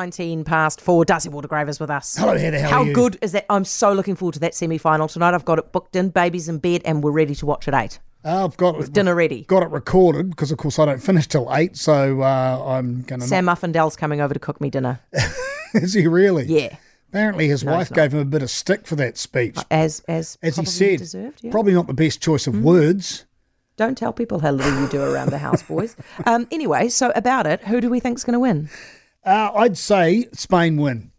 [0.00, 1.04] 19 past four.
[1.04, 2.16] D'Arcy Waldegrave is with us.
[2.16, 2.60] Hello, Heather.
[2.60, 3.46] How, How good is that?
[3.50, 5.34] I'm so looking forward to that semi final tonight.
[5.34, 7.98] I've got it booked in, babies in bed, and we're ready to watch at eight.
[8.24, 9.44] Uh, I've got it, Dinner ready.
[9.44, 11.76] got it recorded because, of course, I don't finish till eight.
[11.76, 13.26] So uh, I'm going to.
[13.26, 15.00] Sam Muffindale's coming over to cook me dinner.
[15.74, 16.44] Is he really?
[16.44, 16.76] Yeah,
[17.08, 19.56] Apparently, his No, wife gave him a bit of stick for that speech.
[19.70, 21.40] as as As he said, deserved.
[21.42, 21.50] Yeah.
[21.50, 23.24] probably not the best choice of words.
[23.76, 25.96] Don't tell people how little you do around the house, boys.
[26.26, 28.68] Um, anyway, so about it, who do we think's going to win?
[29.24, 31.10] Uh, I'd say Spain win.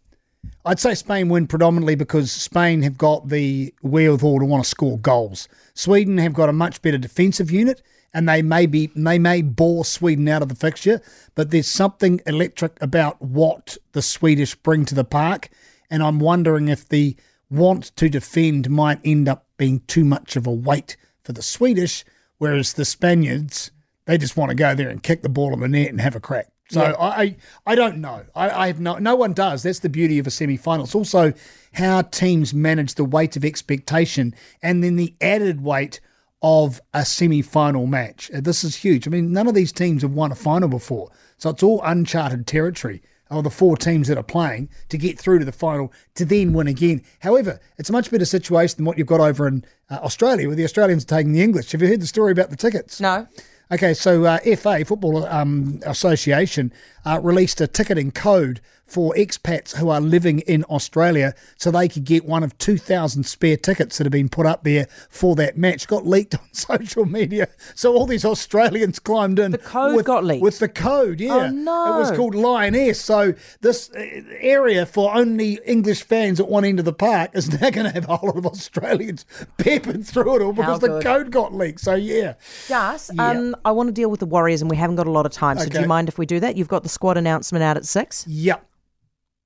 [0.66, 4.98] I'd say Spain win predominantly because Spain have got the wherewithal to want to score
[4.98, 5.48] goals.
[5.74, 7.82] Sweden have got a much better defensive unit,
[8.14, 11.02] and they may be they may bore Sweden out of the fixture.
[11.36, 15.50] But there's something electric about what the Swedish bring to the park,
[15.90, 17.16] and I'm wondering if the
[17.50, 22.04] want to defend might end up being too much of a weight for the Swedish,
[22.38, 23.72] whereas the Spaniards
[24.06, 26.16] they just want to go there and kick the ball in the net and have
[26.16, 26.48] a crack.
[26.72, 26.96] So Yeah.
[26.98, 27.36] I,
[27.66, 28.24] I don't know.
[28.36, 29.64] I, I have no no one does.
[29.64, 30.86] That's the beauty of a semi final.
[30.86, 31.34] It's also
[31.74, 36.00] how teams manage the weight of expectation and then the added weight
[36.42, 38.32] of a semi final match.
[38.34, 39.08] Uh, This is huge.
[39.08, 41.12] I mean, none of these teams have won a final before.
[41.38, 45.40] So it's all uncharted territory of the four teams that are playing to get through
[45.40, 47.02] to the final to then win again.
[47.20, 50.56] However, it's a much better situation than what you've got over in uh, Australia where
[50.56, 51.72] the Australians are taking the English.
[51.72, 53.00] Have you heard the story about the tickets?
[53.00, 53.28] No.
[53.72, 56.74] Okay, so uh, FA Football um, Association
[57.06, 58.60] uh, released a ticketing code
[58.92, 63.24] for expats who are living in Australia, so they could get one of two thousand
[63.26, 65.88] spare tickets that have been put up there for that match.
[65.88, 69.52] Got leaked on social media, so all these Australians climbed in.
[69.52, 70.44] The code got leaked?
[70.44, 71.20] with the code.
[71.22, 71.96] Yeah, Oh, no.
[71.96, 73.00] it was called Lioness.
[73.02, 74.00] So this uh,
[74.40, 77.92] area for only English fans at one end of the park is now going to
[77.92, 79.26] have a whole lot of Australians
[79.58, 81.80] pepping through it all because the code got leaked.
[81.80, 82.34] So yeah.
[82.70, 83.10] Yes.
[83.14, 83.30] Yeah.
[83.30, 85.32] um, I want to deal with the Warriors, and we haven't got a lot of
[85.32, 85.58] time.
[85.60, 86.58] So, do you mind if we do that?
[86.58, 88.26] You've got the squad announcement out at six.
[88.28, 88.66] Yep.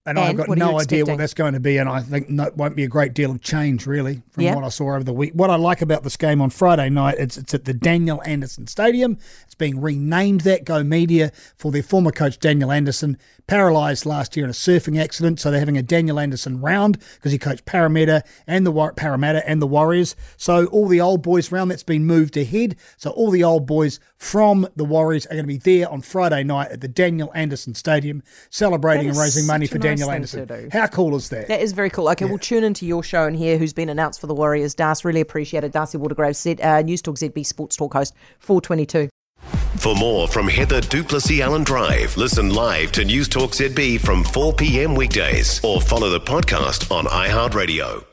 [0.08, 2.00] And, I've got what are you no idea what that's going to be, and I
[2.00, 4.54] think no, it won't be a great deal of change, really, from Yeah.
[4.54, 5.32] what I saw over the week.
[5.34, 8.68] What I like about this game on Friday night, it's it's at the Daniel Anderson
[8.68, 9.18] Stadium.
[9.46, 13.18] It's being renamed that Go Media for their former coach Daniel Anderson,
[13.48, 15.40] paralysed last year in a surfing accident.
[15.40, 19.48] So they're having a Daniel Anderson round because he coached Parramatta and the War- Parramatta
[19.50, 20.16] and the Warriors.
[20.38, 22.76] So all the old boys round that's been moved ahead.
[22.98, 26.44] So all the old boys from the Warriors are going to be there on Friday
[26.44, 28.22] night at the Daniel Anderson Stadium,
[28.52, 30.48] celebrating and raising money for a nice Daniel Anderson.
[30.48, 30.70] to do.
[30.72, 31.48] How cool is that?
[31.48, 32.10] That is very cool.
[32.10, 34.76] Okay, we'll tune into your show and hear who's been announced for the Warriors.
[34.76, 35.72] Das, really appreciate it.
[35.72, 39.10] D'Arcy Waldegrave, said, uh, News Talk ZB Sports Talk host, 422.
[39.78, 44.54] For more from Heather du Plessis-Allen Drive, listen live to News Talk ZB from 4
[44.54, 44.96] p.m.
[44.96, 48.06] weekdays or follow the podcast on iHeartRadio.